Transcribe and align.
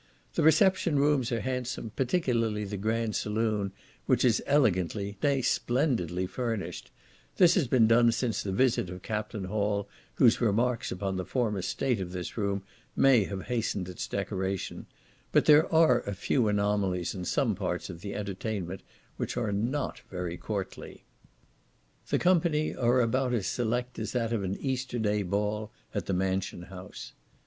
The 0.33 0.41
reception 0.41 0.97
rooms 0.97 1.31
are 1.31 1.41
handsome, 1.41 1.91
particularly 1.95 2.63
the 2.65 2.75
grand 2.75 3.15
saloon, 3.15 3.71
which 4.07 4.25
is 4.25 4.41
elegantly, 4.47 5.19
nay, 5.21 5.43
splendidly 5.43 6.25
furnished; 6.25 6.89
this 7.37 7.53
has 7.53 7.67
been 7.67 7.85
done 7.87 8.11
since 8.11 8.41
the 8.41 8.51
visit 8.51 8.89
of 8.89 9.03
Captain 9.03 9.43
Hall, 9.43 9.87
whose 10.15 10.41
remarks 10.41 10.91
upon 10.91 11.17
the 11.17 11.23
former 11.23 11.61
state 11.61 12.01
of 12.01 12.13
this 12.13 12.35
room 12.35 12.63
may 12.95 13.25
have 13.25 13.43
hastened 13.43 13.87
its 13.87 14.07
decoration; 14.07 14.87
but 15.31 15.45
there 15.45 15.71
are 15.71 15.99
a 16.01 16.15
few 16.15 16.47
anomalies 16.47 17.13
in 17.13 17.23
some 17.23 17.53
parts 17.53 17.87
of 17.87 18.01
the 18.01 18.15
entertainment, 18.15 18.81
which 19.17 19.37
are 19.37 19.51
not 19.51 19.99
very 20.09 20.35
courtly. 20.35 21.03
The 22.09 22.17
company 22.17 22.73
are 22.73 23.01
about 23.01 23.35
as 23.35 23.45
select 23.45 23.99
as 23.99 24.13
that 24.13 24.33
of 24.33 24.41
an 24.43 24.57
Easter 24.59 24.97
day 24.97 25.21
ball 25.21 25.69
at 25.93 26.07
the 26.07 26.13
Mansion 26.13 26.63
house. 26.63 27.13